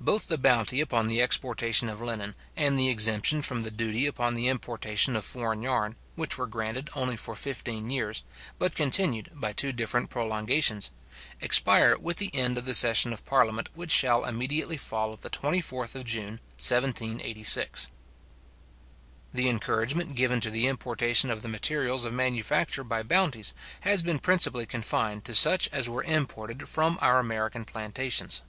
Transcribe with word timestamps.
Both 0.00 0.28
the 0.28 0.36
bounty 0.36 0.80
upon 0.82 1.06
the 1.06 1.22
exportation 1.22 1.88
of 1.88 2.00
linen, 2.00 2.34
and 2.56 2.76
the 2.78 2.90
exemption 2.90 3.40
from 3.40 3.62
the 3.62 3.70
duty 3.70 4.04
upon 4.06 4.34
the 4.34 4.48
importation 4.48 5.14
of 5.16 5.24
foreign 5.24 5.62
yarn, 5.62 5.96
which 6.16 6.36
were 6.36 6.48
granted 6.48 6.90
only 6.94 7.16
for 7.16 7.34
fifteen 7.36 7.88
years, 7.88 8.22
but 8.58 8.74
continued 8.74 9.30
by 9.32 9.52
two 9.52 9.72
different 9.72 10.10
prolongations, 10.10 10.90
expire 11.40 11.96
with 11.96 12.16
the 12.18 12.34
end 12.34 12.58
of 12.58 12.64
the 12.66 12.74
session 12.74 13.12
of 13.12 13.24
parliament 13.24 13.70
which 13.74 13.92
shall 13.92 14.24
immediately 14.24 14.76
follow 14.76 15.14
the 15.16 15.30
24th 15.30 15.94
of 15.94 16.04
June 16.04 16.40
1786. 16.60 17.88
The 19.32 19.48
encouragement 19.48 20.16
given 20.16 20.40
to 20.40 20.50
the 20.50 20.66
importation 20.66 21.30
of 21.30 21.40
the 21.42 21.48
materials 21.48 22.04
of 22.04 22.12
manufacture 22.12 22.84
by 22.84 23.04
bounties, 23.04 23.54
has 23.82 24.02
been 24.02 24.18
principally 24.18 24.66
confined 24.66 25.24
to 25.24 25.34
such 25.34 25.68
as 25.68 25.88
were 25.88 26.04
imported 26.04 26.68
from 26.68 26.98
our 27.00 27.20
American 27.20 27.64
plantations. 27.64 28.42